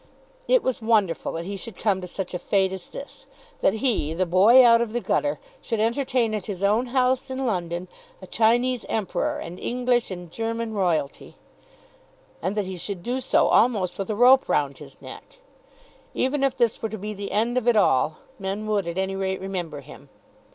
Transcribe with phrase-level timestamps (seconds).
[0.47, 3.27] It was wonderful that he should come to such a fate as this;
[3.59, 7.45] that he, the boy out of the gutter, should entertain at his own house, in
[7.45, 7.87] London,
[8.19, 11.35] a Chinese Emperor and English and German Royalty,
[12.41, 15.37] and that he should do so almost with a rope round his neck.
[16.15, 19.15] Even if this were to be the end of it all, men would at any
[19.15, 20.09] rate remember him.